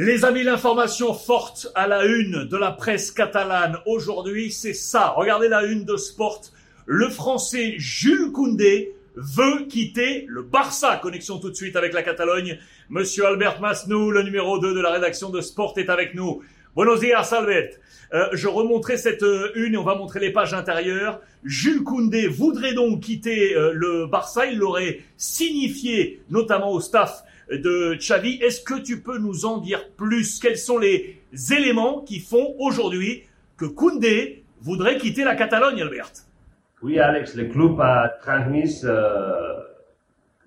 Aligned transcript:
Les 0.00 0.24
amis, 0.24 0.44
l'information 0.44 1.12
forte 1.12 1.72
à 1.74 1.88
la 1.88 2.04
une 2.04 2.44
de 2.44 2.56
la 2.56 2.70
presse 2.70 3.10
catalane 3.10 3.78
aujourd'hui, 3.84 4.52
c'est 4.52 4.72
ça. 4.72 5.08
Regardez 5.16 5.48
la 5.48 5.64
une 5.64 5.84
de 5.84 5.96
Sport. 5.96 6.42
Le 6.86 7.08
français 7.08 7.74
Jules 7.78 8.30
Koundé 8.30 8.94
veut 9.16 9.64
quitter 9.68 10.24
le 10.28 10.42
Barça. 10.42 11.00
Connexion 11.02 11.40
tout 11.40 11.50
de 11.50 11.56
suite 11.56 11.74
avec 11.74 11.94
la 11.94 12.04
Catalogne. 12.04 12.60
Monsieur 12.88 13.26
Albert 13.26 13.60
Masnou, 13.60 14.12
le 14.12 14.22
numéro 14.22 14.60
2 14.60 14.72
de 14.72 14.80
la 14.80 14.92
rédaction 14.92 15.30
de 15.30 15.40
Sport, 15.40 15.74
est 15.78 15.88
avec 15.88 16.14
nous. 16.14 16.44
Buenos 16.76 17.00
días, 17.00 17.28
Albert. 17.32 17.70
Euh, 18.14 18.28
je 18.34 18.46
remontrerai 18.46 18.98
cette 18.98 19.24
euh, 19.24 19.50
une 19.56 19.74
et 19.74 19.78
on 19.78 19.82
va 19.82 19.96
montrer 19.96 20.20
les 20.20 20.30
pages 20.30 20.54
intérieures. 20.54 21.20
Jules 21.42 21.82
Koundé 21.82 22.28
voudrait 22.28 22.72
donc 22.72 23.00
quitter 23.00 23.56
euh, 23.56 23.72
le 23.74 24.06
Barça. 24.06 24.46
Il 24.46 24.58
l'aurait 24.58 25.00
signifié, 25.16 26.22
notamment 26.30 26.70
au 26.70 26.78
staff 26.78 27.24
de 27.50 27.94
Xavi. 27.94 28.38
Est-ce 28.42 28.62
que 28.62 28.80
tu 28.80 29.00
peux 29.00 29.18
nous 29.18 29.46
en 29.46 29.58
dire 29.58 29.90
plus? 29.96 30.38
Quels 30.38 30.58
sont 30.58 30.78
les 30.78 31.20
éléments 31.50 32.02
qui 32.02 32.20
font 32.20 32.54
aujourd'hui 32.58 33.24
que 33.56 33.64
Koundé 33.64 34.44
voudrait 34.60 34.98
quitter 34.98 35.24
la 35.24 35.34
Catalogne, 35.34 35.80
Albert? 35.82 36.12
Oui, 36.82 36.98
Alex, 36.98 37.34
le 37.34 37.46
club 37.46 37.80
a 37.80 38.08
transmis 38.20 38.80
euh, 38.84 39.58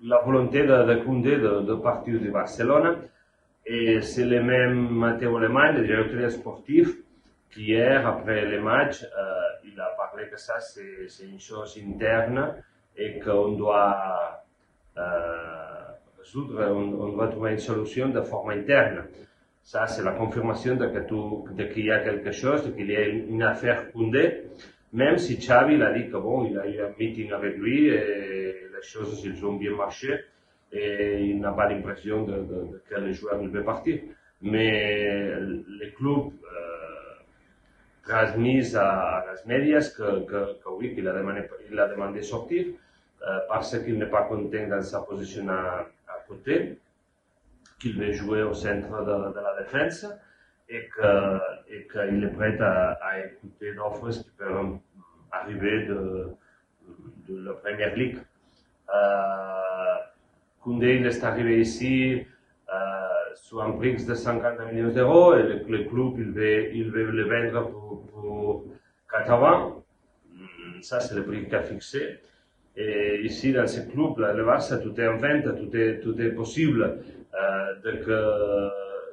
la 0.02 0.18
volonté 0.20 0.62
de, 0.62 0.84
de 0.84 0.94
Koundé 1.04 1.36
de, 1.36 1.74
partir 1.74 2.20
de 2.20 2.30
Barcelone. 2.30 2.96
Et 3.66 4.00
c'est 4.00 4.24
le 4.24 4.42
même 4.42 4.88
Matteo 4.88 5.38
Lemay, 5.38 5.72
le 5.72 5.86
directeur 5.86 6.30
sportif, 6.30 6.88
qui 7.52 7.64
hier, 7.64 8.06
après 8.06 8.46
le 8.46 8.60
match, 8.60 9.02
euh, 9.02 9.08
il 9.64 9.78
a 9.78 9.90
parlé 9.96 10.28
que 10.28 10.38
ça, 10.38 10.58
c'est 10.58 11.24
une 11.24 11.38
chose 11.38 11.78
interne 11.86 12.56
et 12.96 13.20
qu'on 13.20 13.52
doit 13.52 14.42
euh, 14.96 15.71
résoudre, 16.22 16.60
on, 16.70 17.04
on, 17.04 17.08
doit 17.12 17.28
trouver 17.28 17.56
une 17.96 18.12
de 18.12 18.20
forme 18.22 18.50
interne. 18.50 19.04
Ça, 19.62 19.86
c'est 19.86 20.02
la 20.02 20.12
confirmation 20.12 20.76
de 20.76 21.64
qu'il 21.64 21.86
y 21.86 21.90
a 21.90 22.00
quelque 22.00 22.32
chose, 22.32 22.66
de 22.66 22.70
qu'il 22.72 22.90
y 22.90 22.96
a 22.96 23.06
une 23.06 23.42
affaire 23.42 23.92
Koundé, 23.92 24.44
même 24.92 25.18
si 25.18 25.36
Xavi 25.38 25.76
l'a 25.76 25.92
dit 25.92 26.08
que 26.10 26.16
bon, 26.16 26.46
il 26.46 26.58
a 26.58 26.66
eu 26.66 26.80
un 26.80 26.92
meeting 26.98 27.32
avec 27.32 27.56
lui 27.56 27.86
et 27.88 28.54
les 28.74 28.82
choses, 28.82 29.22
ils 29.24 29.44
ont 29.46 29.54
bien 29.54 29.74
marché 29.74 30.20
et 30.72 31.20
il 31.30 31.38
n'a 31.40 31.52
pas 31.52 31.68
l'impression 31.68 32.24
de, 32.24 32.32
de, 32.32 32.38
de, 32.38 32.82
que 32.88 33.00
le 33.00 33.12
joueur 33.12 33.42
veut 33.42 33.64
partir. 33.64 34.00
Mais 34.42 35.30
le 35.38 35.90
club 35.96 36.32
euh, 36.44 37.12
transmis 38.02 38.74
à, 38.74 39.18
à 39.18 39.34
les 39.34 39.58
médias 39.58 39.94
que, 39.96 40.24
que, 40.24 40.58
que 40.60 40.68
oui, 40.76 40.94
qu'il 40.94 41.06
a 41.06 41.12
demandé, 41.12 41.42
il 41.70 41.78
a 41.78 41.88
demandé 41.88 42.18
de 42.18 42.24
sortir 42.24 42.66
parce 43.48 43.78
qu'il 43.78 43.98
n'est 43.98 44.06
pas 44.06 44.22
content 44.22 44.66
dans 44.68 44.82
sa 44.82 45.00
position 45.00 45.48
à, 45.48 45.86
côté, 46.26 46.78
qu'il 47.80 47.98
veut 47.98 48.12
jouer 48.12 48.42
au 48.42 48.54
centre 48.54 49.04
de, 49.04 49.40
la 49.40 49.62
défense 49.62 50.06
et 50.68 50.88
qu'il 50.94 51.86
qu 51.88 51.98
est 51.98 52.32
prêt 52.32 52.60
à, 52.60 52.92
à 52.92 53.18
écouter 53.20 53.74
d'offres 53.74 54.10
qui 54.10 54.30
peuvent 54.38 54.78
arriver 55.32 55.86
de, 55.86 56.28
la 57.28 57.54
première 57.54 57.96
ligue. 57.96 58.18
Euh, 58.94 59.96
Koundé, 60.60 60.96
il 60.96 61.06
est 61.06 61.24
arrivé 61.24 61.60
ici 61.60 62.24
euh, 62.72 63.34
sur 63.34 63.62
un 63.62 63.72
prix 63.72 64.04
de 64.04 64.14
50 64.14 64.72
millions 64.72 64.90
d'euros 64.90 65.34
et 65.34 65.42
le, 65.42 65.84
club, 65.84 66.18
il 66.18 66.90
veut, 66.90 67.10
le 67.10 67.24
vendre 67.24 67.70
pour, 67.70 68.06
pour 68.08 68.64
80. 69.10 69.82
Ça, 70.82 71.00
c'est 71.00 71.14
le 71.14 71.24
prix 71.24 71.44
qu'il 71.44 71.54
a 71.54 71.62
fixé. 71.62 72.20
Et 72.76 73.20
ici, 73.24 73.52
dans 73.52 73.66
ce 73.66 73.80
club, 73.80 74.18
le 74.18 74.44
Barça, 74.44 74.78
tout 74.78 74.98
est 74.98 75.06
en 75.06 75.18
vente, 75.18 75.44
tout 75.56 75.76
est, 75.76 76.00
tout 76.00 76.18
est 76.20 76.30
possible. 76.30 77.00
Euh, 77.34 77.74
donc, 77.84 78.08
euh, 78.08 78.68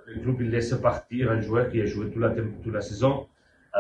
le 0.07 0.21
club 0.21 0.41
il 0.41 0.49
laisse 0.49 0.73
partir 0.75 1.31
un 1.31 1.41
joueur 1.41 1.69
qui 1.69 1.81
a 1.81 1.85
joué 1.85 2.09
toute 2.09 2.73
la, 2.73 2.81
saison. 2.81 3.27
Euh, 3.75 3.79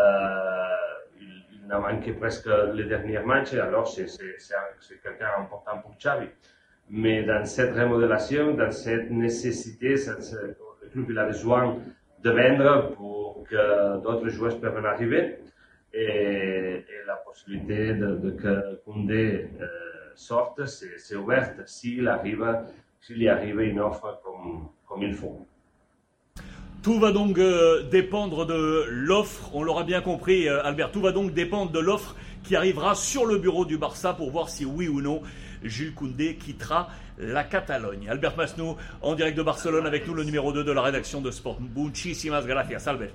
il, 1.21 1.67
n'a 1.67 1.79
manqué 1.79 2.11
presque 2.11 2.49
les 2.73 2.85
derniers 2.85 3.19
matchs, 3.19 3.53
alors 3.53 3.87
c'est 3.87 4.05
quelqu'un 5.01 5.29
important 5.39 5.77
pour 5.81 5.95
Xavi. 5.97 6.27
Mais 6.89 7.23
dans 7.23 7.45
cette 7.45 7.73
remodélation, 7.73 8.55
dans 8.55 8.71
cette 8.71 9.09
nécessité, 9.11 9.95
le 9.95 10.89
club 10.91 11.05
il 11.09 11.17
a 11.17 11.25
besoin 11.25 11.77
de 12.21 12.29
vendre 12.29 12.95
pour 12.95 13.43
que 13.49 14.01
d'autres 14.01 14.27
joueurs 14.29 14.59
puissent 14.59 14.85
arriver 14.85 15.37
la 17.09 17.15
possibilité 17.15 17.95
de, 17.95 18.29
que 18.31 18.75
Koundé 18.85 19.49
euh, 19.59 19.67
sorte, 20.15 20.65
c'est 20.65 21.15
ouverte 21.15 21.67
s'il 21.67 22.03
y 22.03 23.27
arrive 23.27 23.59
une 23.61 23.79
offre 23.79 24.21
comme, 24.23 24.69
comme 24.87 25.01
il 25.01 25.15
faut. 25.15 25.45
Tout 26.83 26.99
va 26.99 27.11
donc 27.11 27.37
euh, 27.39 27.83
dépendre 27.89 28.45
de 28.45 28.85
l'offre, 28.87 29.49
on 29.53 29.63
l'aura 29.63 29.83
bien 29.83 30.01
compris 30.01 30.47
euh, 30.47 30.63
Albert, 30.63 30.91
tout 30.91 31.01
va 31.01 31.11
donc 31.11 31.33
dépendre 31.33 31.71
de 31.71 31.79
l'offre 31.79 32.15
qui 32.43 32.55
arrivera 32.55 32.95
sur 32.95 33.25
le 33.25 33.37
bureau 33.37 33.65
du 33.65 33.77
Barça 33.77 34.13
pour 34.13 34.29
voir 34.29 34.47
si 34.47 34.63
oui 34.63 34.87
ou 34.87 35.01
non 35.01 35.21
Jules 35.63 35.93
Koundé 35.93 36.35
quittera 36.35 36.89
la 37.17 37.43
Catalogne. 37.43 38.07
Albert 38.07 38.37
Masnou 38.37 38.77
en 39.01 39.15
direct 39.15 39.35
de 39.35 39.43
Barcelone 39.43 39.85
avec 39.85 40.07
nous, 40.07 40.13
le 40.13 40.23
numéro 40.23 40.53
2 40.53 40.63
de 40.63 40.71
la 40.71 40.81
rédaction 40.81 41.19
de 41.21 41.31
Sport. 41.31 41.59
Muchísimas 41.75 42.45
gracias 42.45 42.87
Albert. 42.87 43.11